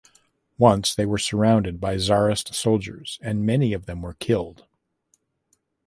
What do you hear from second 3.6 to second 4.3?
of them were